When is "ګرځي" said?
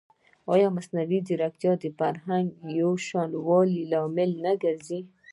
4.63-4.99